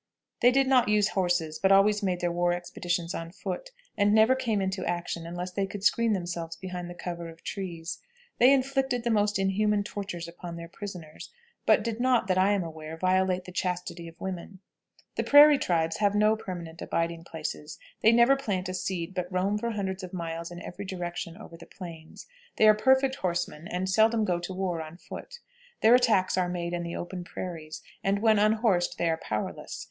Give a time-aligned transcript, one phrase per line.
[0.39, 4.33] They did not use horses, but always made their war expeditions on foot, and never
[4.33, 7.99] came into action unless they could screen themselves behind the cover of trees.
[8.39, 11.29] They inflicted the most inhuman tortures upon their prisoners,
[11.67, 14.59] but did not, that I am aware, violate the chastity of women.
[15.17, 19.59] The prairie tribes have no permanent abiding places; they never plant a seed, but roam
[19.59, 22.25] for hundreds of miles in every direction over the Plains.
[22.55, 25.37] They are perfect horsemen, and seldom go to war on foot.
[25.81, 29.79] Their attacks are made in the open prairies, and when unhorsed they are powerless.